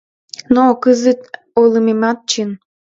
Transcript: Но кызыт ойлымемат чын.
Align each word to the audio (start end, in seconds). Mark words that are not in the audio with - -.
Но 0.53 0.63
кызыт 0.83 1.21
ойлымемат 1.59 2.17
чын. 2.29 2.49